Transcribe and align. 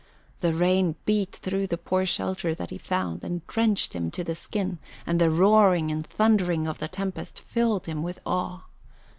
The 0.39 0.55
rain 0.55 0.95
beat 1.05 1.31
through 1.31 1.67
the 1.67 1.77
poor 1.77 2.07
shelter 2.07 2.55
that 2.55 2.71
he 2.71 2.79
found 2.79 3.23
and 3.23 3.45
drenched 3.45 3.93
him 3.93 4.09
to 4.09 4.23
the 4.23 4.33
skin, 4.33 4.79
and 5.05 5.21
the 5.21 5.29
roaring 5.29 5.91
and 5.91 6.03
thundering 6.03 6.65
of 6.65 6.79
the 6.79 6.87
tempest 6.87 7.41
filled 7.41 7.85
him 7.85 8.01
with 8.01 8.19
awe. 8.25 8.63